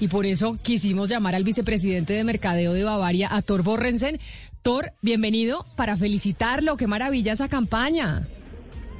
y 0.00 0.08
por 0.08 0.26
eso 0.26 0.58
quisimos 0.62 1.08
llamar 1.08 1.34
al 1.34 1.44
vicepresidente 1.44 2.12
de 2.12 2.24
Mercadeo 2.24 2.72
de 2.72 2.84
Bavaria, 2.84 3.28
a 3.34 3.42
Thor 3.42 3.62
Borrensen. 3.62 4.18
Thor, 4.62 4.92
bienvenido 5.02 5.64
para 5.76 5.96
felicitarlo. 5.96 6.76
Qué 6.76 6.86
maravilla 6.86 7.32
esa 7.32 7.48
campaña. 7.48 8.26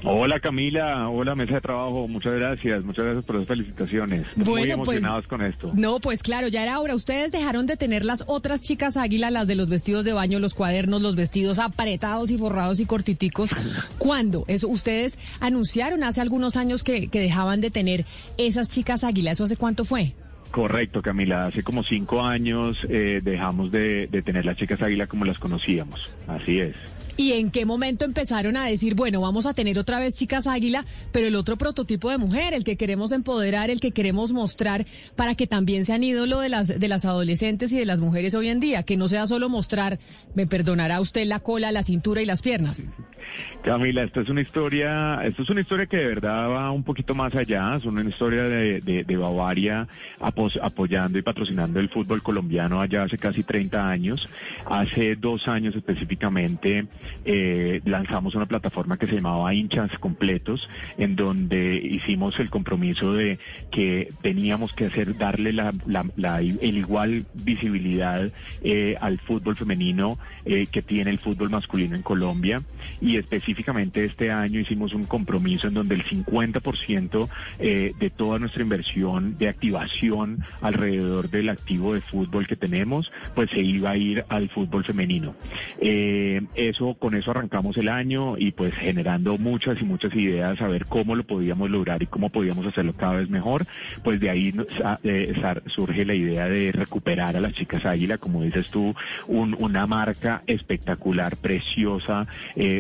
Hola 0.05 0.39
Camila, 0.39 1.09
hola 1.09 1.35
mesa 1.35 1.55
de 1.55 1.61
trabajo, 1.61 2.07
muchas 2.07 2.35
gracias, 2.35 2.85
muchas 2.85 3.07
gracias 3.07 3.25
por 3.25 3.37
las 3.37 3.49
felicitaciones. 3.49 4.25
Muy 4.37 4.45
pues, 4.45 4.71
emocionados 4.71 5.27
con 5.27 5.43
esto. 5.43 5.73
No, 5.75 5.99
pues 5.99 6.23
claro, 6.23 6.49
ya 6.49 6.63
era 6.63 6.79
hora. 6.79 6.95
Ustedes 6.95 7.33
dejaron 7.33 7.67
de 7.67 7.77
tener 7.77 8.05
las 8.05 8.23
otras 8.29 8.61
chicas 8.61 8.97
águila, 8.97 9.31
las 9.31 9.49
de 9.49 9.57
los 9.57 9.69
vestidos 9.69 10.05
de 10.05 10.13
baño, 10.13 10.39
los 10.39 10.55
cuadernos, 10.55 11.03
los 11.03 11.17
vestidos 11.17 11.59
apretados 11.59 12.31
y 12.31 12.39
forrados 12.39 12.79
y 12.79 12.87
cortiticos. 12.87 13.51
¿Cuándo? 13.99 14.45
Eso 14.47 14.69
ustedes 14.69 15.19
anunciaron 15.41 16.05
hace 16.05 16.21
algunos 16.21 16.57
años 16.57 16.85
que, 16.85 17.09
dejaban 17.09 17.61
de 17.61 17.71
tener 17.71 18.05
esas 18.39 18.69
chicas 18.69 19.03
águila. 19.03 19.33
¿Eso 19.33 19.45
hace 19.45 19.57
cuánto 19.57 19.85
fue? 19.85 20.15
Correcto, 20.51 21.03
Camila. 21.03 21.47
Hace 21.47 21.63
como 21.63 21.83
cinco 21.83 22.23
años 22.23 22.79
eh, 22.89 23.21
dejamos 23.23 23.71
de 23.71 24.09
tener 24.25 24.45
las 24.45 24.57
chicas 24.57 24.81
águila 24.81 25.07
como 25.07 25.25
las 25.25 25.39
conocíamos. 25.39 26.09
Así 26.27 26.61
es. 26.61 26.75
¿Y 27.19 27.33
en 27.33 27.51
qué 27.51 27.65
momento 27.65 28.05
empezaron 28.05 28.59
a 28.59 28.67
decir, 28.67 28.95
bueno, 28.95 29.23
vamos 29.23 29.47
a 29.47 29.55
tener 29.55 29.79
otra 29.79 29.99
vez 29.99 30.15
chicas 30.15 30.47
águila, 30.47 30.85
pero 31.13 31.27
el 31.27 31.35
otro 31.35 31.57
prototipo 31.57 32.11
de 32.11 32.19
mujer, 32.19 32.53
el 32.53 32.63
que 32.63 32.77
queremos 32.77 33.11
empoderar, 33.11 33.71
el 33.71 33.81
que 33.81 33.93
queremos 33.93 34.33
mostrar 34.33 34.87
para 35.15 35.35
que 35.35 35.47
también 35.47 35.87
sean 35.87 36.05
ídolo 36.05 36.41
de 36.41 36.51
las, 36.51 36.69
de 36.79 36.89
las 36.89 37.07
adolescentes 37.07 37.73
y 37.73 37.79
de 37.79 37.87
las 37.87 38.01
mujeres 38.01 38.35
hoy 38.35 38.49
en 38.49 38.61
día, 38.61 38.83
que 38.83 38.99
no 38.99 39.09
sea 39.09 39.27
solo 39.27 39.49
mostrar, 39.49 39.99
me 40.35 40.47
perdonará 40.47 41.01
usted 41.01 41.27
la 41.27 41.41
cola, 41.41 41.73
la 41.73 41.85
cintura 41.85 42.21
y 42.21 42.27
las 42.27 42.43
piernas? 42.43 42.85
Camila, 43.63 44.05
esta 44.05 44.21
es 44.21 44.29
una 44.29 44.43
historia, 44.43 45.21
esto 45.25 45.43
es 45.43 45.51
una 45.51 45.61
historia 45.61 45.87
que 45.87 45.97
de 45.97 46.07
verdad 46.07 46.51
va 46.51 46.71
un 46.71 46.85
poquito 46.85 47.17
más 47.17 47.35
allá, 47.35 47.75
es 47.77 47.85
una 47.85 48.03
historia 48.03 48.45
de, 48.45 49.17
Bavaria 49.17 49.89
apoyando 50.21 51.19
y 51.19 51.23
patrocinando 51.23 51.81
el 51.81 51.89
fútbol 51.89 52.23
colombiano 52.23 52.81
allá 52.81 53.03
hace 53.03 53.19
casi 53.19 53.43
30 53.43 53.91
años. 53.91 54.29
Hace 54.67 55.17
dos 55.17 55.49
años 55.49 55.75
específicamente 55.75 56.87
eh, 57.25 57.81
lanzamos 57.85 58.37
una 58.37 58.47
plataforma 58.47 58.99
que 58.99 59.07
se 59.07 59.17
llamaba 59.17 59.53
Hinchas 59.53 59.91
Completos, 59.99 60.69
en 60.97 61.17
donde 61.17 61.75
hicimos 61.75 62.39
el 62.39 62.51
compromiso 62.51 63.15
de 63.15 63.41
que 63.73 64.13
teníamos 64.23 64.75
que 64.75 64.87
hacer, 64.87 65.17
darle 65.17 65.53
la, 65.53 65.73
el 66.39 66.77
igual 66.77 67.27
visibilidad 67.35 68.31
eh, 68.63 68.97
al 69.01 69.19
fútbol 69.19 69.57
femenino 69.57 70.19
eh, 70.45 70.69
que 70.71 70.83
tiene 70.83 71.11
el 71.11 71.19
fútbol 71.19 71.51
masculino 71.51 71.97
en 71.97 72.03
Colombia 72.03 72.63
específicamente 73.19 74.05
este 74.05 74.31
año 74.31 74.61
hicimos 74.61 74.93
un 74.93 75.05
compromiso 75.05 75.69
en 75.69 75.75
donde 75.75 75.95
el 75.95 76.05
50% 76.05 77.29
eh, 77.59 77.93
de 77.99 78.11
toda 78.11 78.39
nuestra 78.39 78.63
inversión 78.63 79.39
de 79.39 79.49
activación 79.49 80.45
alrededor 80.61 81.31
del 81.31 81.49
activo 81.49 81.95
de 81.95 82.01
fútbol 82.01 82.47
que 82.47 82.57
tenemos, 82.57 83.11
pues 83.35 83.51
se 83.51 83.61
iba 83.61 83.91
a 83.91 83.97
ir 83.97 84.25
al 84.29 84.49
fútbol 84.49 84.85
femenino. 84.85 85.35
Eh, 85.81 86.43
eso, 86.55 86.95
con 86.95 87.15
eso 87.15 87.31
arrancamos 87.31 87.77
el 87.77 87.89
año 87.89 88.37
y 88.39 88.53
pues 88.53 88.75
generando 88.75 89.39
muchas 89.39 89.81
y 89.81 89.85
muchas 89.85 90.15
ideas 90.15 90.61
a 90.61 90.69
ver 90.69 90.87
cómo 90.87 91.15
lo 91.17 91.25
podíamos 91.25 91.71
lograr 91.71 92.03
y 92.03 92.07
cómo 92.07 92.31
podíamos 92.31 92.67
hacerlo 92.67 92.93
cada 92.95 93.15
vez 93.15 93.31
mejor, 93.31 93.65
pues 94.03 94.21
de 94.21 94.31
ahí 94.31 94.55
eh, 95.03 95.35
surge 95.67 96.05
la 96.05 96.15
idea 96.15 96.47
de 96.47 96.73
recuperar 96.73 97.37
a 97.37 97.41
las 97.41 97.53
chicas 97.53 97.85
águila, 97.85 98.19
como 98.19 98.43
dices 98.43 98.69
tú, 98.71 98.95
una 99.27 99.87
marca 99.87 100.43
espectacular, 100.47 101.37
preciosa, 101.37 102.27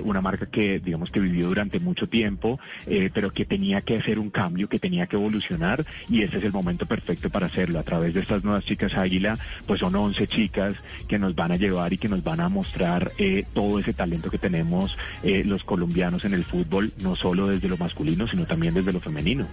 una 0.04 0.15
marca 0.20 0.46
que 0.46 0.78
digamos 0.78 1.10
que 1.10 1.20
vivió 1.20 1.48
durante 1.48 1.80
mucho 1.80 2.08
tiempo, 2.08 2.58
eh, 2.86 3.10
pero 3.12 3.32
que 3.32 3.44
tenía 3.44 3.80
que 3.80 3.96
hacer 3.98 4.18
un 4.18 4.30
cambio, 4.30 4.68
que 4.68 4.78
tenía 4.78 5.06
que 5.06 5.16
evolucionar 5.16 5.84
y 6.08 6.22
este 6.22 6.38
es 6.38 6.44
el 6.44 6.52
momento 6.52 6.86
perfecto 6.86 7.30
para 7.30 7.46
hacerlo. 7.46 7.78
A 7.78 7.82
través 7.82 8.14
de 8.14 8.20
estas 8.20 8.44
nuevas 8.44 8.64
chicas 8.64 8.94
Águila, 8.94 9.38
pues 9.66 9.80
son 9.80 9.94
11 9.94 10.26
chicas 10.26 10.76
que 11.08 11.18
nos 11.18 11.34
van 11.34 11.52
a 11.52 11.56
llevar 11.56 11.92
y 11.92 11.98
que 11.98 12.08
nos 12.08 12.22
van 12.22 12.40
a 12.40 12.48
mostrar 12.48 13.12
eh, 13.18 13.44
todo 13.52 13.78
ese 13.78 13.92
talento 13.92 14.30
que 14.30 14.38
tenemos 14.38 14.96
eh, 15.22 15.44
los 15.44 15.64
colombianos 15.64 16.24
en 16.24 16.34
el 16.34 16.44
fútbol, 16.44 16.92
no 17.02 17.16
solo 17.16 17.48
desde 17.48 17.68
lo 17.68 17.76
masculino, 17.76 18.26
sino 18.28 18.46
también 18.46 18.74
desde 18.74 18.92
lo 18.92 19.00
femenino. 19.00 19.46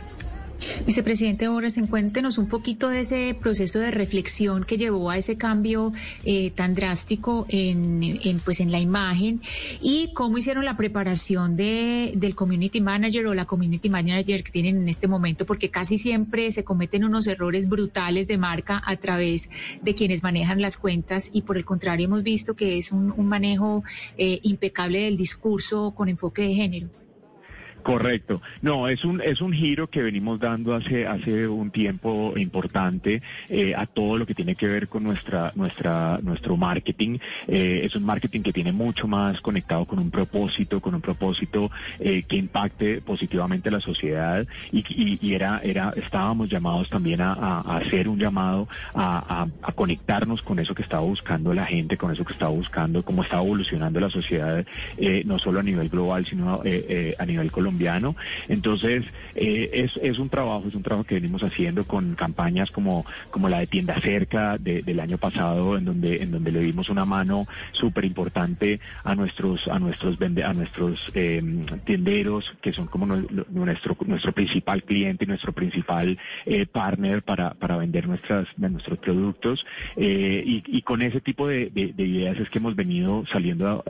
Vicepresidente 0.86 1.48
Horas, 1.48 1.78
cuéntenos 1.90 2.38
un 2.38 2.48
poquito 2.48 2.90
de 2.90 3.02
ese 3.02 3.36
proceso 3.40 3.80
de 3.80 3.92
reflexión 3.92 4.64
que 4.64 4.78
llevó 4.78 5.10
a 5.10 5.18
ese 5.18 5.38
cambio 5.38 5.94
eh, 6.24 6.52
tan 6.52 6.76
drástico 6.76 7.46
en, 7.50 8.42
pues 8.44 8.60
en 8.60 8.72
la 8.72 8.80
imagen 8.80 9.42
y 9.82 10.12
cómo 10.14 10.38
hicieron 10.38 10.66
la 10.66 10.78
preparación 10.78 11.56
de, 11.56 12.14
del 12.16 12.36
community 12.36 12.82
manager 12.82 13.28
o 13.28 13.34
la 13.34 13.46
community 13.46 13.90
manager 13.90 14.44
que 14.44 14.52
tienen 14.52 14.78
en 14.78 14.90
este 14.90 15.08
momento, 15.08 15.46
porque 15.46 15.70
casi 15.70 15.98
siempre 15.98 16.52
se 16.52 16.64
cometen 16.64 17.04
unos 17.04 17.28
errores 17.28 17.68
brutales 17.70 18.28
de 18.28 18.38
marca 18.38 18.82
a 18.86 18.96
través 18.98 19.50
de 19.82 19.96
quienes 19.96 20.24
manejan 20.24 20.62
las 20.62 20.78
cuentas 20.78 21.30
y 21.34 21.44
por 21.44 21.58
el 21.58 21.66
contrario 21.66 22.06
hemos 22.06 22.24
visto 22.24 22.56
que 22.56 22.78
es 22.78 22.92
un, 22.92 23.14
manejo 23.24 23.84
eh, 24.18 24.40
impecable 24.44 25.04
del 25.04 25.18
discurso 25.18 25.92
con 25.96 26.10
enfoque 26.10 26.44
de 26.44 26.54
género. 26.54 27.03
Correcto. 27.84 28.42
No, 28.62 28.88
es 28.88 29.04
un 29.04 29.22
es 29.22 29.42
un 29.42 29.52
giro 29.52 29.90
que 29.90 30.02
venimos 30.02 30.40
dando 30.40 30.74
hace 30.74 31.06
hace 31.06 31.48
un 31.48 31.70
tiempo 31.70 32.34
importante 32.38 33.22
eh, 33.50 33.76
a 33.76 33.86
todo 33.86 34.18
lo 34.18 34.26
que 34.26 34.34
tiene 34.34 34.56
que 34.56 34.68
ver 34.68 34.88
con 34.88 35.04
nuestra 35.04 35.52
nuestra 35.56 36.18
nuestro 36.24 36.56
marketing. 36.56 37.20
Eh, 37.48 37.82
es 37.84 37.96
un 37.98 38.06
marketing 38.06 38.42
que 38.42 38.54
tiene 38.54 38.72
mucho 38.72 39.06
más 39.06 39.42
conectado 39.42 39.86
con 39.86 40.00
un 40.00 40.10
propósito, 40.12 40.80
con 40.80 40.96
un 40.96 41.02
propósito 41.02 41.70
eh, 42.00 42.24
que 42.24 42.38
impacte 42.38 43.02
positivamente 43.02 43.68
a 43.68 43.74
la 43.74 43.82
sociedad 43.82 44.48
y, 44.72 44.86
y, 45.20 45.34
era 45.34 45.60
era 45.62 45.94
estábamos 45.98 46.50
llamados 46.50 46.90
también 46.90 47.20
a, 47.20 47.34
a, 47.34 47.78
hacer 47.78 48.08
un 48.08 48.18
llamado 48.18 48.70
a, 48.94 49.48
a, 49.62 49.72
conectarnos 49.74 50.42
con 50.42 50.60
eso 50.60 50.74
que 50.74 50.84
estaba 50.84 51.02
buscando 51.02 51.54
la 51.54 51.66
gente, 51.66 51.98
con 51.98 52.12
eso 52.12 52.24
que 52.24 52.34
estaba 52.34 52.52
buscando, 52.52 53.04
cómo 53.04 53.24
estaba 53.24 53.44
evolucionando 53.44 54.00
la 54.00 54.10
sociedad, 54.10 54.66
no 55.26 55.38
solo 55.40 55.60
a 55.60 55.64
nivel 55.64 55.90
global 55.90 56.26
sino 56.26 56.62
a 57.18 57.26
nivel 57.26 57.52
colombiano 57.52 57.73
entonces, 58.48 59.04
eh, 59.36 59.70
es, 59.74 59.92
es 60.02 60.20
un 60.20 60.30
trabajo, 60.30 60.66
es 60.68 60.76
un 60.76 60.84
trabajo 60.84 61.06
que 61.06 61.16
venimos 61.16 61.44
haciendo 61.44 61.86
con 61.86 62.16
campañas 62.16 62.72
como, 62.72 63.06
como 63.32 63.50
la 63.50 63.60
de 63.60 63.68
Tienda 63.68 64.00
Cerca 64.00 64.58
del 64.58 65.00
año 65.00 65.18
pasado, 65.18 65.78
en 65.78 65.86
donde, 65.86 66.18
en 66.24 66.32
donde 66.32 66.52
le 66.52 66.60
dimos 66.60 66.90
una 66.90 67.06
mano 67.06 67.48
súper 67.72 68.06
importante 68.06 68.80
a 69.04 69.16
nuestros, 69.16 69.68
a 69.68 69.80
nuestros 69.80 70.18
a 70.22 70.54
nuestros 70.54 71.00
eh, 71.14 71.42
tenderos, 71.86 72.54
que 72.62 72.74
son 72.74 72.88
como 72.88 73.06
nuestro, 73.06 73.98
nuestro 74.06 74.32
principal 74.32 74.84
cliente 74.84 75.26
y 75.26 75.28
nuestro 75.28 75.52
principal 75.52 76.18
eh, 76.46 76.66
partner 76.66 77.24
para, 77.24 77.54
para 77.54 77.78
vender 77.78 78.08
nuestras, 78.08 78.48
nuestros 78.58 79.00
productos. 79.00 79.66
Eh, 79.96 80.44
y, 80.46 80.82
con 80.84 81.02
ese 81.02 81.22
tipo 81.22 81.48
de, 81.48 81.70
de, 81.70 82.04
ideas 82.04 82.38
es 82.38 82.50
que 82.50 82.60
hemos 82.60 82.76
venido 82.76 83.26
saliendo 83.32 83.84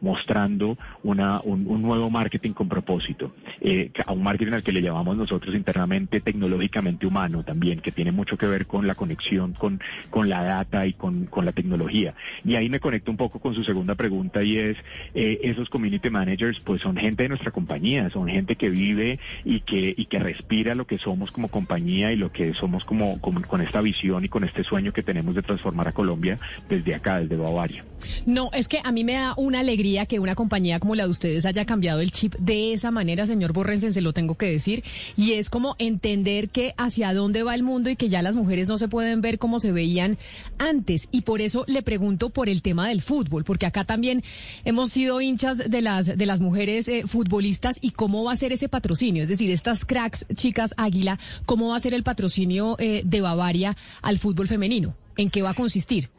mostrando 0.00 0.78
una, 1.02 1.40
un, 1.40 1.66
un 1.66 1.82
nuevo 1.82 2.10
marketing 2.10 2.52
con 2.52 2.68
propósito 2.68 3.17
eh, 3.60 3.90
a 4.06 4.12
un 4.12 4.22
marketing 4.22 4.52
al 4.52 4.62
que 4.62 4.72
le 4.72 4.82
llamamos 4.82 5.16
nosotros 5.16 5.54
internamente 5.54 6.20
tecnológicamente 6.20 7.06
humano 7.06 7.42
también, 7.42 7.80
que 7.80 7.92
tiene 7.92 8.12
mucho 8.12 8.36
que 8.36 8.46
ver 8.46 8.66
con 8.66 8.86
la 8.86 8.94
conexión 8.94 9.52
con, 9.54 9.80
con 10.10 10.28
la 10.28 10.42
data 10.42 10.86
y 10.86 10.92
con, 10.92 11.26
con 11.26 11.44
la 11.44 11.52
tecnología. 11.52 12.14
Y 12.44 12.54
ahí 12.54 12.68
me 12.68 12.80
conecto 12.80 13.10
un 13.10 13.16
poco 13.16 13.38
con 13.40 13.54
su 13.54 13.64
segunda 13.64 13.94
pregunta 13.94 14.42
y 14.42 14.58
es, 14.58 14.76
eh, 15.14 15.40
esos 15.42 15.68
community 15.68 16.10
managers 16.10 16.60
pues 16.60 16.82
son 16.82 16.96
gente 16.96 17.24
de 17.24 17.30
nuestra 17.30 17.50
compañía, 17.50 18.10
son 18.10 18.28
gente 18.28 18.56
que 18.56 18.70
vive 18.70 19.18
y 19.44 19.60
que, 19.60 19.94
y 19.96 20.06
que 20.06 20.18
respira 20.18 20.74
lo 20.74 20.86
que 20.86 20.98
somos 20.98 21.32
como 21.32 21.48
compañía 21.48 22.12
y 22.12 22.16
lo 22.16 22.32
que 22.32 22.54
somos 22.54 22.84
como, 22.84 23.20
con 23.20 23.60
esta 23.60 23.80
visión 23.80 24.24
y 24.24 24.28
con 24.28 24.44
este 24.44 24.64
sueño 24.64 24.92
que 24.92 25.02
tenemos 25.02 25.34
de 25.34 25.42
transformar 25.42 25.88
a 25.88 25.92
Colombia 25.92 26.38
desde 26.68 26.94
acá, 26.94 27.20
desde 27.20 27.36
Bavaria. 27.36 27.84
No, 28.26 28.50
es 28.52 28.68
que 28.68 28.80
a 28.82 28.92
mí 28.92 29.04
me 29.04 29.14
da 29.14 29.34
una 29.36 29.60
alegría 29.60 30.06
que 30.06 30.18
una 30.18 30.34
compañía 30.34 30.78
como 30.78 30.94
la 30.94 31.04
de 31.04 31.10
ustedes 31.10 31.46
haya 31.46 31.64
cambiado 31.64 32.00
el 32.00 32.10
chip 32.10 32.34
de 32.36 32.72
esa 32.72 32.90
manera 32.90 33.07
señor 33.26 33.52
Borrensen, 33.52 33.92
se 33.92 34.00
lo 34.00 34.12
tengo 34.12 34.36
que 34.36 34.50
decir, 34.50 34.84
y 35.16 35.32
es 35.32 35.50
como 35.50 35.76
entender 35.78 36.48
que 36.48 36.74
hacia 36.76 37.14
dónde 37.14 37.42
va 37.42 37.54
el 37.54 37.62
mundo 37.62 37.90
y 37.90 37.96
que 37.96 38.08
ya 38.08 38.22
las 38.22 38.36
mujeres 38.36 38.68
no 38.68 38.78
se 38.78 38.88
pueden 38.88 39.20
ver 39.20 39.38
como 39.38 39.60
se 39.60 39.72
veían 39.72 40.18
antes. 40.58 41.08
Y 41.10 41.22
por 41.22 41.40
eso 41.40 41.64
le 41.66 41.82
pregunto 41.82 42.30
por 42.30 42.48
el 42.48 42.62
tema 42.62 42.88
del 42.88 43.02
fútbol, 43.02 43.44
porque 43.44 43.66
acá 43.66 43.84
también 43.84 44.22
hemos 44.64 44.92
sido 44.92 45.20
hinchas 45.20 45.58
de 45.70 45.82
las, 45.82 46.06
de 46.06 46.26
las 46.26 46.40
mujeres 46.40 46.88
eh, 46.88 47.04
futbolistas 47.06 47.78
y 47.80 47.90
cómo 47.90 48.24
va 48.24 48.32
a 48.32 48.36
ser 48.36 48.52
ese 48.52 48.68
patrocinio. 48.68 49.22
Es 49.22 49.28
decir, 49.28 49.50
estas 49.50 49.84
cracks, 49.84 50.26
chicas 50.34 50.74
águila, 50.76 51.18
¿cómo 51.46 51.68
va 51.68 51.76
a 51.76 51.80
ser 51.80 51.94
el 51.94 52.02
patrocinio 52.02 52.76
eh, 52.78 53.02
de 53.04 53.20
Bavaria 53.20 53.76
al 54.02 54.18
fútbol 54.18 54.48
femenino? 54.48 54.94
¿En 55.16 55.30
qué 55.30 55.42
va 55.42 55.50
a 55.50 55.54
consistir? 55.54 56.10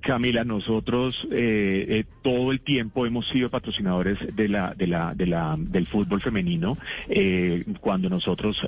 Camila, 0.00 0.44
nosotros 0.44 1.16
eh, 1.30 1.86
eh, 1.88 2.04
todo 2.22 2.52
el 2.52 2.60
tiempo 2.60 3.06
hemos 3.06 3.28
sido 3.28 3.50
patrocinadores 3.50 4.18
de 4.34 4.48
la, 4.48 4.74
de 4.74 4.86
la, 4.86 5.14
de 5.14 5.26
la, 5.26 5.56
del 5.58 5.86
fútbol 5.86 6.20
femenino. 6.20 6.76
Eh, 7.08 7.64
cuando 7.80 8.08
nosotros 8.08 8.60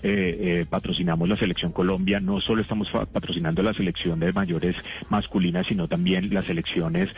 patrocinamos 0.68 1.28
la 1.28 1.36
selección 1.36 1.72
Colombia, 1.72 2.20
no 2.20 2.40
solo 2.40 2.62
estamos 2.62 2.90
patrocinando 2.90 3.62
la 3.62 3.74
selección 3.74 4.20
de 4.20 4.32
mayores 4.32 4.76
masculinas, 5.08 5.66
sino 5.66 5.88
también 5.88 6.32
las 6.32 6.46
selecciones 6.46 7.10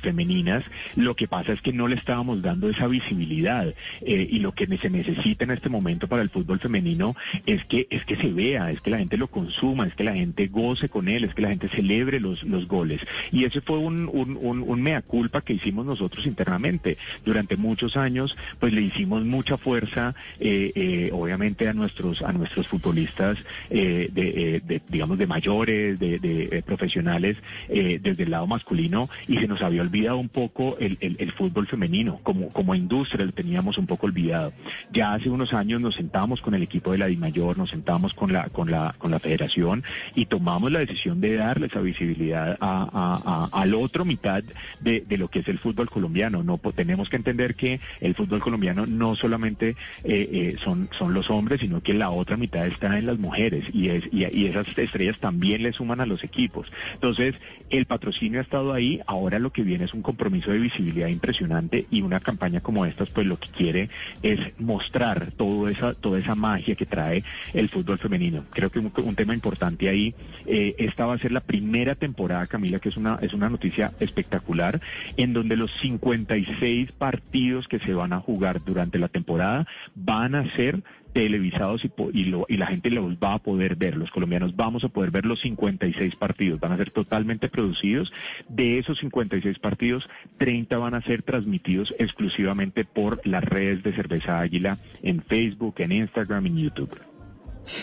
femeninas. 0.00 0.64
Lo 0.96 1.14
que 1.14 1.28
pasa 1.28 1.52
es 1.52 1.60
que 1.60 1.72
no 1.72 1.88
le 1.88 1.96
estábamos 1.96 2.42
dando 2.42 2.68
esa 2.68 2.86
visibilidad 2.86 3.74
y 4.00 4.38
lo 4.38 4.52
que 4.52 4.66
se 4.78 4.90
necesita 4.90 5.44
en 5.44 5.52
este 5.52 5.68
momento 5.68 6.08
para 6.08 6.22
el 6.22 6.30
fútbol 6.30 6.60
femenino 6.60 7.14
es 7.46 7.64
que 7.64 7.86
es 7.90 8.04
que 8.04 8.16
se 8.16 8.32
vea, 8.32 8.70
es 8.70 8.80
que 8.80 8.90
la 8.90 8.98
gente 8.98 9.16
lo 9.16 9.28
consuma, 9.28 9.86
es 9.86 9.94
que 9.94 10.04
la 10.04 10.14
gente 10.14 10.46
goce 10.48 10.88
con 10.88 11.08
él, 11.08 11.24
es 11.24 11.34
que 11.34 11.42
la 11.42 11.48
gente 11.48 11.68
celebre 11.68 12.20
los, 12.20 12.42
los 12.42 12.66
goles. 12.68 13.00
Y 13.30 13.44
ese 13.44 13.60
fue 13.60 13.78
un, 13.78 14.08
un, 14.12 14.82
mea 14.82 15.02
culpa 15.02 15.40
que 15.40 15.54
hicimos 15.54 15.86
nosotros 15.86 16.26
internamente. 16.26 16.96
Durante 17.24 17.56
muchos 17.56 17.96
años, 17.96 18.36
pues 18.60 18.72
le 18.72 18.82
hicimos 18.82 19.24
mucha 19.24 19.56
fuerza, 19.56 20.14
eh, 20.38 20.72
eh, 20.74 21.10
obviamente, 21.12 21.68
a 21.68 21.72
nuestros, 21.72 22.22
a 22.22 22.32
nuestros 22.32 22.68
futbolistas, 22.68 23.38
eh, 23.70 24.08
de, 24.12 24.82
digamos, 24.88 25.18
de 25.18 25.26
mayores, 25.26 25.98
de, 25.98 26.62
profesionales, 26.66 27.36
desde 27.68 28.22
el 28.22 28.30
lado 28.30 28.46
masculino, 28.46 29.08
y 29.28 29.38
se 29.38 29.46
nos 29.46 29.62
había 29.62 29.82
olvidado 29.82 30.18
un 30.18 30.28
poco 30.28 30.76
el, 30.78 30.98
el, 31.00 31.32
fútbol 31.32 31.66
femenino. 31.66 32.20
Como, 32.22 32.48
como 32.50 32.74
industria 32.74 33.26
lo 33.26 33.32
teníamos 33.32 33.78
un 33.78 33.86
poco 33.86 34.06
olvidado. 34.06 34.52
Ya 34.92 35.12
hace 35.12 35.28
unos 35.28 35.52
años 35.52 35.80
nos 35.80 35.94
sentábamos 35.94 36.40
con 36.40 36.54
el 36.54 36.62
equipo 36.62 36.92
de 36.92 36.98
la 36.98 37.06
DIMAYOR, 37.06 37.58
nos 37.58 37.70
sentábamos 37.70 38.14
con 38.14 38.32
la, 38.32 38.48
con 38.48 38.70
la, 38.70 38.94
con 38.98 39.10
la 39.10 39.18
federación 39.18 39.84
y 40.14 40.26
tomamos 40.26 40.70
la 40.72 40.80
decisión 40.80 41.20
de 41.20 41.34
darle 41.34 41.66
esa 41.66 41.80
visibilidad 41.80 42.56
a, 42.60 43.05
a, 43.14 43.66
otra 43.76 44.04
mitad 44.04 44.42
de, 44.80 45.04
lo 45.16 45.28
que 45.28 45.40
es 45.40 45.48
el 45.48 45.58
fútbol 45.58 45.90
colombiano. 45.90 46.42
No 46.42 46.58
tenemos 46.74 47.08
que 47.08 47.16
entender 47.16 47.54
que 47.54 47.80
el 48.00 48.14
fútbol 48.14 48.40
colombiano 48.40 48.86
no 48.86 49.14
solamente 49.16 49.70
eh, 49.70 49.74
eh, 50.04 50.56
son, 50.62 50.88
son 50.98 51.14
los 51.14 51.30
hombres, 51.30 51.60
sino 51.60 51.82
que 51.82 51.94
la 51.94 52.10
otra 52.10 52.36
mitad 52.36 52.66
está 52.66 52.98
en 52.98 53.06
las 53.06 53.18
mujeres 53.18 53.64
y, 53.72 53.88
es, 53.88 54.04
y, 54.12 54.46
esas 54.46 54.66
estrellas 54.78 55.18
también 55.18 55.62
le 55.62 55.72
suman 55.72 56.00
a 56.00 56.06
los 56.06 56.24
equipos. 56.24 56.70
Entonces, 56.94 57.34
el 57.70 57.86
patrocinio 57.86 58.40
ha 58.40 58.42
estado 58.42 58.72
ahí, 58.72 59.00
ahora 59.06 59.38
lo 59.38 59.50
que 59.50 59.62
viene 59.62 59.84
es 59.84 59.94
un 59.94 60.02
compromiso 60.02 60.50
de 60.50 60.58
visibilidad 60.58 61.08
impresionante 61.08 61.86
y 61.90 62.02
una 62.02 62.20
campaña 62.20 62.60
como 62.60 62.86
esta, 62.86 63.04
pues 63.06 63.26
lo 63.26 63.38
que 63.38 63.48
quiere 63.48 63.88
es 64.22 64.38
mostrar 64.60 65.32
todo 65.32 65.68
esa, 65.68 65.94
toda 65.94 66.18
esa 66.18 66.34
magia 66.34 66.74
que 66.74 66.86
trae 66.86 67.24
el 67.54 67.68
fútbol 67.68 67.98
femenino. 67.98 68.44
Creo 68.50 68.70
que 68.70 68.78
un, 68.78 69.16
tema 69.16 69.34
importante 69.34 69.88
ahí, 69.88 70.14
eh, 70.44 70.74
esta 70.78 71.06
va 71.06 71.14
a 71.14 71.18
ser 71.18 71.32
la 71.32 71.40
primera 71.40 71.94
temporada, 71.94 72.46
Camila, 72.46 72.78
que 72.78 72.90
es 72.96 72.98
una, 72.98 73.18
es 73.20 73.34
una 73.34 73.50
noticia 73.50 73.92
espectacular, 74.00 74.80
en 75.16 75.32
donde 75.32 75.56
los 75.56 75.70
56 75.80 76.92
partidos 76.92 77.68
que 77.68 77.78
se 77.78 77.92
van 77.92 78.12
a 78.12 78.20
jugar 78.20 78.64
durante 78.64 78.98
la 78.98 79.08
temporada 79.08 79.66
van 79.94 80.34
a 80.34 80.50
ser 80.56 80.82
televisados 81.12 81.82
y, 82.12 82.24
lo, 82.24 82.44
y 82.46 82.58
la 82.58 82.66
gente 82.66 82.90
los 82.90 83.14
va 83.14 83.34
a 83.34 83.38
poder 83.38 83.76
ver, 83.76 83.96
los 83.96 84.10
colombianos 84.10 84.54
vamos 84.54 84.84
a 84.84 84.88
poder 84.88 85.10
ver 85.10 85.24
los 85.24 85.40
56 85.40 86.14
partidos, 86.16 86.60
van 86.60 86.72
a 86.72 86.76
ser 86.76 86.90
totalmente 86.90 87.48
producidos. 87.48 88.12
De 88.48 88.78
esos 88.78 88.98
56 88.98 89.58
partidos, 89.58 90.06
30 90.38 90.76
van 90.76 90.94
a 90.94 91.02
ser 91.02 91.22
transmitidos 91.22 91.94
exclusivamente 91.98 92.84
por 92.84 93.26
las 93.26 93.44
redes 93.44 93.82
de 93.82 93.94
Cerveza 93.94 94.40
Águila 94.40 94.78
en 95.02 95.22
Facebook, 95.22 95.76
en 95.78 95.92
Instagram, 95.92 96.46
en 96.46 96.56
YouTube. 96.58 97.00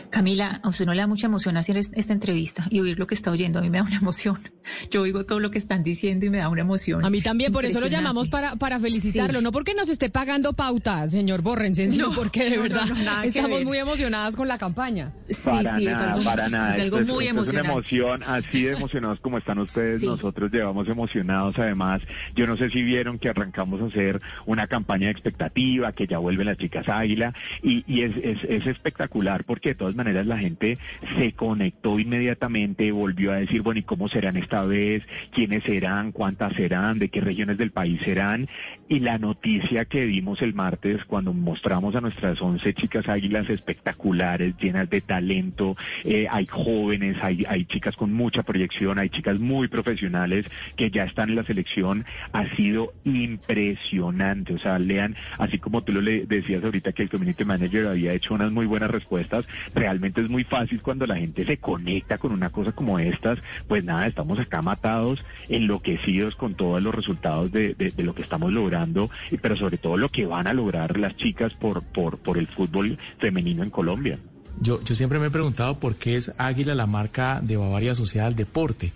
Camila, 0.10 0.60
a 0.64 0.70
usted 0.70 0.86
no 0.86 0.94
le 0.94 1.02
da 1.02 1.08
mucha 1.08 1.28
emoción 1.28 1.58
hacer 1.58 1.78
esta 1.78 2.14
entrevista 2.14 2.68
y 2.70 2.80
oír 2.80 3.00
lo 3.00 3.08
que 3.08 3.16
está 3.16 3.32
oyendo. 3.32 3.60
A 3.60 3.62
mí 3.62 3.70
me 3.70 3.80
da 3.80 3.84
una 3.84 3.98
emoción. 3.98 4.38
Yo 4.92 5.02
oigo 5.02 5.26
todo 5.26 5.40
lo 5.40 5.52
que 5.52 5.58
están 5.58 5.84
diciendo 5.84 6.26
y 6.26 6.30
me 6.30 6.38
da 6.38 6.50
una 6.50 6.62
emoción. 6.62 7.04
A 7.06 7.10
mí 7.10 7.22
también, 7.22 7.52
por 7.52 7.66
eso 7.66 7.80
lo 7.80 7.88
llamamos 7.88 8.30
para, 8.30 8.56
para 8.56 8.80
felicitarlo. 8.80 9.42
No 9.42 9.52
porque 9.52 9.74
nos 9.74 9.90
esté 9.90 10.10
pagando 10.10 10.54
pautas, 10.54 11.12
señor 11.12 11.42
Borrensen, 11.42 11.92
sino 11.92 12.12
porque 12.12 12.50
de 12.50 12.58
verdad 12.58 12.88
estamos 13.24 13.64
muy 13.64 13.78
emocionadas 13.78 14.36
con 14.36 14.48
la 14.48 14.58
campaña. 14.58 15.14
para 15.44 15.80
nada, 15.80 16.24
para 16.24 16.50
nada. 16.50 16.76
Es 16.76 16.82
algo 16.82 17.02
muy 17.02 17.28
emocionante. 17.28 17.60
Es 17.60 17.64
una 17.66 17.74
emoción, 17.74 18.24
así 18.24 18.64
de 18.64 18.74
emocionados 18.74 19.20
como 19.20 19.38
están 19.38 19.60
ustedes, 19.60 20.04
nosotros 20.04 20.52
llevamos 20.52 20.88
emocionados. 20.88 21.58
Además, 21.58 22.02
yo 22.36 22.48
no 22.48 22.58
sé 22.58 22.70
si 22.70 22.82
vieron 22.82 23.20
que 23.20 23.30
arrancamos 23.30 23.82
a 23.82 23.86
hacer 23.86 24.22
una 24.46 24.68
campaña 24.68 25.08
de 25.08 25.12
expectativa, 25.12 25.92
que 25.94 26.08
ya 26.08 26.18
vuelven 26.18 26.48
las 26.48 26.58
chicas 26.58 26.88
águila, 26.88 27.34
y, 27.62 27.84
y 27.88 28.02
es, 28.02 28.16
es, 28.18 28.44
es 28.44 28.68
espectacular 28.68 29.44
porque 29.44 29.70
de 29.70 29.76
todas 29.76 29.96
maneras 29.96 30.26
la 30.26 30.38
gente 30.38 30.78
se 31.18 31.34
conectó 31.34 32.00
inmediatamente, 32.00 32.92
volvió 32.92 33.32
a 33.32 33.36
decir, 33.36 33.62
bueno, 33.62 33.80
¿y 33.80 33.84
cómo 33.84 34.08
serán 34.08 34.38
esta 34.54 34.66
vez? 34.66 35.04
¿Quiénes 35.32 35.64
serán? 35.64 36.12
¿Cuántas 36.12 36.54
serán? 36.54 37.00
¿De 37.00 37.10
qué 37.10 37.22
regiones 37.22 37.58
del 37.58 37.72
país 37.72 38.00
serán? 38.04 38.48
Y 38.88 39.00
la 39.00 39.18
noticia 39.18 39.86
que 39.86 40.06
dimos 40.06 40.44
el 40.44 40.54
martes 40.54 41.04
cuando 41.06 41.34
mostramos 41.34 41.96
a 41.96 42.02
nuestras 42.02 42.40
11 42.40 42.72
chicas 42.76 43.10
águilas 43.10 43.50
espectaculares, 43.50 44.56
llenas 44.58 44.88
de 44.92 45.02
talento, 45.02 45.76
eh, 46.04 46.28
hay 46.30 46.46
jóvenes, 46.46 47.18
hay, 47.24 47.46
hay 47.48 47.66
chicas 47.66 47.96
con 47.96 48.14
mucha 48.14 48.44
proyección, 48.44 49.00
hay 49.00 49.10
chicas 49.10 49.40
muy 49.40 49.68
profesionales 49.70 50.46
que 50.76 50.92
ya 50.92 51.06
están 51.06 51.30
en 51.30 51.38
la 51.38 51.44
selección, 51.44 52.06
ha 52.32 52.48
sido 52.56 52.94
impresionante. 53.06 54.54
O 54.54 54.60
sea, 54.60 54.78
lean, 54.78 55.16
así 55.40 55.58
como 55.58 55.84
tú 55.84 55.94
lo 55.94 56.02
le 56.02 56.28
decías 56.28 56.64
ahorita 56.64 56.92
que 56.92 57.02
el 57.02 57.10
community 57.10 57.44
manager 57.44 57.88
había 57.88 58.14
hecho 58.14 58.36
unas 58.36 58.52
muy 58.52 58.68
buenas 58.68 58.92
respuestas, 58.92 59.46
realmente 59.74 60.22
es 60.22 60.30
muy 60.30 60.44
fácil 60.44 60.84
cuando 60.84 61.08
la 61.08 61.16
gente 61.16 61.44
se 61.44 61.58
conecta 61.58 62.20
con 62.20 62.32
una 62.32 62.52
cosa 62.52 62.72
como 62.74 63.00
estas, 63.00 63.40
pues 63.68 63.84
nada, 63.84 64.06
estamos 64.06 64.40
acá 64.44 64.62
matados, 64.62 65.24
enloquecidos 65.50 66.36
con 66.36 66.56
todos 66.56 66.82
los 66.82 66.94
resultados 66.94 67.52
de, 67.52 67.74
de, 67.74 68.04
lo 68.04 68.14
que 68.14 68.22
estamos 68.22 68.52
logrando, 68.54 69.10
pero 69.42 69.56
sobre 69.56 69.78
todo 69.78 69.98
lo 69.98 70.10
que 70.10 70.26
van 70.26 70.48
a 70.48 70.54
lograr 70.54 70.98
las 70.98 71.16
chicas 71.18 71.54
por, 71.54 71.84
por, 71.84 72.18
por 72.18 72.38
el 72.38 72.48
fútbol 72.48 72.98
femenino 73.20 73.64
en 73.64 73.70
Colombia. 73.70 74.20
Yo, 74.60 74.80
siempre 74.86 75.20
me 75.20 75.28
he 75.28 75.32
preguntado 75.32 75.80
por 75.80 75.96
qué 75.96 76.16
es 76.16 76.32
Águila 76.38 76.76
la 76.76 76.86
marca 76.86 77.40
de 77.42 77.58
Bavaria 77.58 77.94
asociada 77.94 78.28
al 78.28 78.36
deporte 78.36 78.94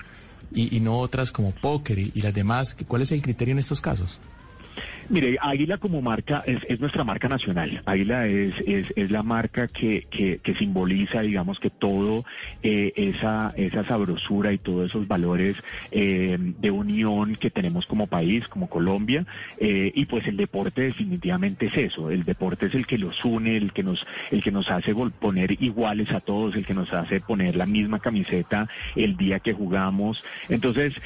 y, 0.54 0.80
no 0.80 1.00
otras 1.00 1.32
como 1.32 1.52
póker 1.52 2.00
y 2.00 2.22
las 2.22 2.34
demás. 2.34 2.78
¿Cuál 2.88 3.02
es 3.02 3.12
el 3.12 3.22
criterio 3.22 3.52
en 3.54 3.60
estos 3.60 3.82
casos? 3.82 4.20
Mire, 5.09 5.38
Águila 5.39 5.77
como 5.77 6.01
marca 6.01 6.44
es, 6.45 6.80
nuestra 6.81 7.06
marca 7.06 7.30
nacional. 7.30 7.81
Águila 7.86 8.27
es, 8.27 8.54
es, 8.65 9.09
la 9.09 9.24
marca 9.24 9.69
que, 9.69 10.06
que, 10.12 10.56
simboliza, 10.56 11.21
digamos, 11.21 11.59
que 11.59 11.69
todo 11.69 12.25
eh, 12.62 12.92
esa, 12.95 13.54
esa 13.56 13.86
sabrosura 13.86 14.51
y 14.51 14.57
todos 14.57 14.89
esos 14.89 15.07
valores 15.07 15.56
eh, 15.92 16.38
de 16.38 16.71
unión 16.71 17.36
que 17.36 17.50
tenemos 17.50 17.86
como 17.86 18.07
país, 18.07 18.50
como 18.50 18.68
Colombia. 18.68 19.25
Eh, 19.59 19.94
y 19.95 20.06
pues 20.06 20.27
el 20.27 20.36
deporte 20.36 20.81
definitivamente 20.81 21.68
es 21.68 21.77
eso. 21.77 22.12
El 22.12 22.25
deporte 22.25 22.65
es 22.65 22.75
el 22.75 22.86
que 22.86 22.98
los 22.98 23.24
une, 23.24 23.56
el 23.56 23.71
que 23.71 23.83
nos, 23.83 24.06
el 24.30 24.44
que 24.44 24.51
nos 24.51 24.69
hace 24.69 24.94
poner 24.94 25.51
iguales 25.63 26.12
a 26.12 26.19
todos, 26.19 26.56
el 26.56 26.65
que 26.65 26.74
nos 26.74 26.92
hace 26.92 27.21
poner 27.21 27.56
la 27.56 27.65
misma 27.65 28.00
camiseta 28.00 28.68
el 28.95 29.15
día 29.15 29.39
que 29.39 29.53
jugamos. 29.53 30.25
Entonces, 30.50 31.01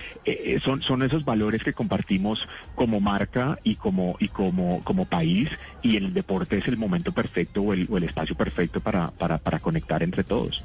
son, 0.63 0.81
son 0.81 1.03
esos 1.03 1.23
valores 1.23 1.63
que 1.63 1.73
compartimos 1.73 2.47
como 2.73 2.99
marca 2.99 3.59
y 3.63 3.75
como 3.75 3.90
como, 3.91 4.15
y 4.19 4.29
como, 4.29 4.81
como 4.83 5.05
país 5.05 5.49
y 5.81 5.97
el 5.97 6.13
deporte 6.13 6.57
es 6.57 6.67
el 6.67 6.77
momento 6.77 7.11
perfecto 7.11 7.61
o 7.61 7.73
el, 7.73 7.87
o 7.89 7.97
el 7.97 8.05
espacio 8.05 8.35
perfecto 8.37 8.79
para, 8.79 9.11
para, 9.11 9.37
para 9.37 9.59
conectar 9.59 10.01
entre 10.01 10.23
todos. 10.23 10.63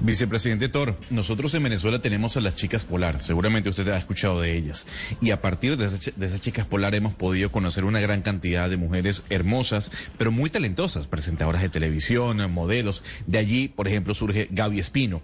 Vicepresidente 0.00 0.68
Tor, 0.68 0.96
nosotros 1.10 1.52
en 1.54 1.64
Venezuela 1.64 2.00
tenemos 2.00 2.36
a 2.36 2.40
las 2.40 2.54
chicas 2.54 2.84
polar, 2.84 3.22
seguramente 3.22 3.68
usted 3.68 3.88
ha 3.88 3.98
escuchado 3.98 4.40
de 4.40 4.56
ellas, 4.56 4.86
y 5.20 5.32
a 5.32 5.42
partir 5.42 5.76
de, 5.76 5.88
de, 5.88 6.26
esas 6.26 6.40
chicas 6.40 6.66
polar 6.66 6.94
hemos 6.94 7.14
podido 7.14 7.50
conocer 7.50 7.84
una 7.84 8.00
gran 8.00 8.22
cantidad 8.22 8.70
de 8.70 8.76
mujeres 8.76 9.24
hermosas, 9.28 9.90
pero 10.16 10.30
muy 10.30 10.50
talentosas, 10.50 11.08
presentadoras 11.08 11.62
de 11.62 11.68
televisión, 11.68 12.50
modelos. 12.52 13.02
De 13.26 13.38
allí, 13.38 13.68
por 13.68 13.88
ejemplo, 13.88 14.14
surge 14.14 14.48
Gaby 14.50 14.78
Espino. 14.78 15.22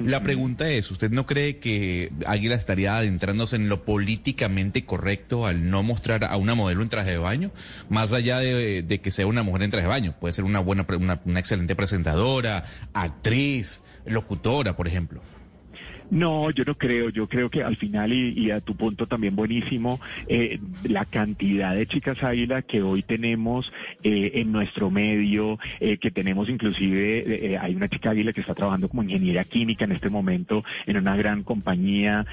La 0.00 0.22
pregunta 0.24 0.68
es, 0.68 0.90
¿usted 0.90 1.12
no 1.12 1.24
cree 1.24 1.58
que 1.58 2.10
Águila 2.26 2.56
estaría 2.56 2.96
adentrándose 2.96 3.54
en 3.54 3.68
lo 3.68 3.84
políticamente 3.84 4.84
correcto 4.84 5.46
al 5.46 5.70
no 5.70 5.84
mostrar 5.84 6.24
a 6.24 6.36
una 6.36 6.56
modelo 6.56 6.82
en 6.82 6.88
traje 6.88 7.12
de 7.12 7.18
baño? 7.18 7.52
Más 7.88 8.12
allá 8.12 8.40
de, 8.40 9.00
que 9.02 9.10
sea 9.12 9.26
una 9.26 9.44
mujer 9.44 9.62
en 9.62 9.70
traje 9.70 9.84
de 9.84 9.90
baño, 9.90 10.16
puede 10.18 10.32
ser 10.32 10.44
una 10.44 10.58
buena, 10.58 10.84
una 11.24 11.38
excelente 11.38 11.76
presentadora, 11.76 12.64
actriz, 12.92 13.82
locutora, 14.04 14.76
por 14.76 14.86
ejemplo. 14.86 15.20
No, 16.10 16.50
yo 16.50 16.64
no 16.64 16.76
creo. 16.76 17.08
Yo 17.08 17.28
creo 17.28 17.50
que 17.50 17.62
al 17.62 17.76
final, 17.76 18.12
y, 18.12 18.50
a 18.50 18.60
tu 18.60 18.76
punto 18.76 19.06
también 19.06 19.34
buenísimo, 19.34 20.00
eh, 20.28 20.58
la 20.84 21.04
cantidad 21.04 21.74
de 21.74 21.86
chicas 21.86 22.22
águila 22.22 22.62
que 22.62 22.82
hoy 22.82 23.02
tenemos 23.02 23.72
eh, 24.02 24.32
en 24.34 24.52
nuestro 24.52 24.90
medio, 24.90 25.58
eh, 25.80 25.96
que 25.96 26.10
tenemos 26.10 26.48
inclusive, 26.48 27.58
hay 27.60 27.74
una 27.74 27.88
chica 27.88 28.10
águila 28.10 28.32
que 28.32 28.40
está 28.40 28.54
trabajando 28.54 28.88
como 28.88 29.02
ingeniera 29.02 29.44
química 29.44 29.84
en 29.84 29.92
este 29.92 30.10
momento 30.10 30.64
en 30.86 30.96
una 30.96 31.16
gran 31.16 31.42
compañía, 31.42 32.26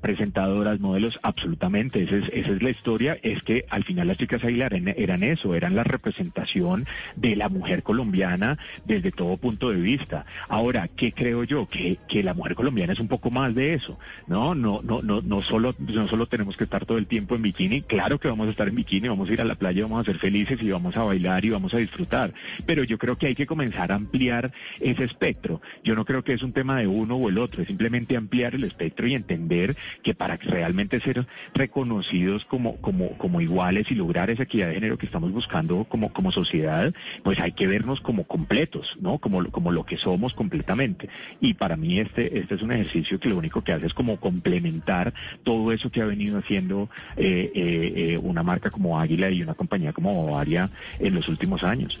presentadoras, 0.00 0.80
modelos, 0.80 1.18
absolutamente. 1.22 2.02
Esa 2.02 2.16
es, 2.16 2.28
esa 2.32 2.52
es 2.52 2.62
la 2.62 2.70
historia. 2.70 3.18
Es 3.22 3.42
que 3.42 3.64
al 3.70 3.84
final 3.84 4.08
las 4.08 4.18
chicas 4.18 4.42
águila 4.44 4.66
eran, 4.66 4.88
eran 4.88 5.22
eso, 5.22 5.54
eran 5.54 5.76
la 5.76 5.84
representación 5.84 6.86
de 7.14 7.36
la 7.36 7.48
mujer 7.48 7.82
colombiana 7.82 8.58
desde 8.84 9.12
todo 9.12 9.36
punto 9.36 9.70
de 9.70 9.80
vista. 9.80 10.26
Ahora, 10.48 10.88
¿qué 10.88 11.12
creo 11.12 11.44
yo? 11.44 11.66
Que, 11.66 11.98
que 12.08 12.22
la 12.22 12.34
mujer 12.34 12.54
colombiana 12.54 12.95
es 12.96 13.00
un 13.00 13.08
poco 13.08 13.30
más 13.30 13.54
de 13.54 13.74
eso, 13.74 13.98
¿no? 14.26 14.54
No, 14.54 14.80
no, 14.82 15.02
no, 15.02 15.20
no 15.20 15.42
solo, 15.42 15.74
no 15.78 16.08
solo 16.08 16.26
tenemos 16.26 16.56
que 16.56 16.64
estar 16.64 16.86
todo 16.86 16.98
el 16.98 17.06
tiempo 17.06 17.34
en 17.34 17.42
bikini, 17.42 17.82
claro 17.82 18.18
que 18.18 18.28
vamos 18.28 18.48
a 18.48 18.50
estar 18.50 18.68
en 18.68 18.74
bikini, 18.74 19.08
vamos 19.08 19.28
a 19.28 19.32
ir 19.32 19.40
a 19.40 19.44
la 19.44 19.54
playa, 19.54 19.82
vamos 19.82 20.00
a 20.00 20.04
ser 20.04 20.18
felices 20.18 20.62
y 20.62 20.70
vamos 20.70 20.96
a 20.96 21.04
bailar 21.04 21.44
y 21.44 21.50
vamos 21.50 21.74
a 21.74 21.78
disfrutar, 21.78 22.32
pero 22.64 22.84
yo 22.84 22.96
creo 22.98 23.16
que 23.16 23.26
hay 23.26 23.34
que 23.34 23.46
comenzar 23.46 23.92
a 23.92 23.96
ampliar 23.96 24.52
ese 24.80 25.04
espectro. 25.04 25.60
Yo 25.84 25.94
no 25.94 26.04
creo 26.04 26.24
que 26.24 26.32
es 26.32 26.42
un 26.42 26.52
tema 26.52 26.78
de 26.78 26.86
uno 26.86 27.16
o 27.16 27.28
el 27.28 27.38
otro, 27.38 27.60
es 27.62 27.68
simplemente 27.68 28.16
ampliar 28.16 28.54
el 28.54 28.64
espectro 28.64 29.06
y 29.06 29.14
entender 29.14 29.76
que 30.02 30.14
para 30.14 30.36
realmente 30.36 31.00
ser 31.00 31.26
reconocidos 31.54 32.44
como, 32.46 32.76
como, 32.80 33.16
como 33.18 33.40
iguales 33.40 33.90
y 33.90 33.94
lograr 33.94 34.30
esa 34.30 34.44
equidad 34.44 34.68
de 34.68 34.74
género 34.74 34.96
que 34.96 35.06
estamos 35.06 35.32
buscando 35.32 35.84
como, 35.84 36.12
como 36.12 36.32
sociedad, 36.32 36.94
pues 37.22 37.38
hay 37.40 37.52
que 37.52 37.66
vernos 37.66 38.00
como 38.00 38.24
completos, 38.24 38.96
¿no? 39.00 39.18
Como, 39.18 39.44
como 39.50 39.70
lo 39.72 39.84
que 39.84 39.98
somos 39.98 40.32
completamente. 40.32 41.08
Y 41.40 41.54
para 41.54 41.76
mí 41.76 41.98
este, 41.98 42.38
este 42.38 42.54
es 42.54 42.62
un 42.62 42.72
que 43.20 43.28
lo 43.28 43.36
único 43.36 43.62
que 43.62 43.72
hace 43.72 43.86
es 43.86 43.94
como 43.94 44.18
complementar 44.18 45.12
todo 45.44 45.72
eso 45.72 45.90
que 45.90 46.00
ha 46.00 46.04
venido 46.04 46.38
haciendo 46.38 46.88
eh, 47.16 47.50
eh, 47.54 47.92
eh, 48.14 48.18
una 48.22 48.42
marca 48.42 48.70
como 48.70 48.98
Águila 48.98 49.30
y 49.30 49.42
una 49.42 49.54
compañía 49.54 49.92
como 49.92 50.24
Bavaria 50.26 50.70
en 50.98 51.14
los 51.14 51.28
últimos 51.28 51.62
años. 51.62 51.98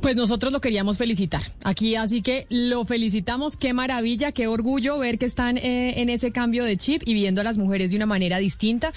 Pues 0.00 0.16
nosotros 0.16 0.52
lo 0.52 0.60
queríamos 0.60 0.98
felicitar 0.98 1.42
aquí, 1.62 1.94
así 1.94 2.22
que 2.22 2.46
lo 2.50 2.84
felicitamos. 2.84 3.56
Qué 3.56 3.72
maravilla, 3.72 4.32
qué 4.32 4.48
orgullo 4.48 4.98
ver 4.98 5.16
que 5.16 5.26
están 5.26 5.58
en 5.58 6.10
ese 6.10 6.32
cambio 6.32 6.64
de 6.64 6.76
chip 6.76 7.02
y 7.06 7.14
viendo 7.14 7.40
a 7.40 7.44
las 7.44 7.56
mujeres 7.56 7.92
de 7.92 7.96
una 7.96 8.06
manera 8.06 8.38
distinta. 8.38 8.92